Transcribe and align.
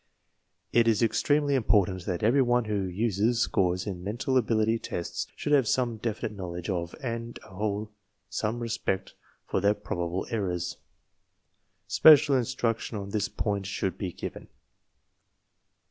It^s 0.73 1.03
extremely 1.03 1.55
importanti 1.55 2.05
that 2.05 2.23
everyone 2.23 2.65
who 2.65 2.81
uses 2.85 3.39
scores 3.39 3.85
in 3.85 4.03
mental 4.03 4.35
ability 4.35 4.79
tests 4.79 5.27
\ 5.31 5.45
y/ 5.45 5.51
Lave 5.53 5.67
so 5.67 5.85
me 5.85 5.99
defimteTSowledge 5.99 6.69
of 6.71 6.95
and 7.03 7.37
a 7.43 7.49
whole 7.49 7.91
some 8.27 8.61
respect 8.61 9.13
for 9.45 9.61
their 9.61 9.75
provable 9.75 10.25
errors. 10.31 10.77
Special 11.85 12.35
instruc 12.35 12.79
tion 12.79 12.97
on 12.97 13.11
this 13.11 13.29
point 13.29 13.67
should 13.67 13.99
be 13.99 14.11
given. 14.11 14.47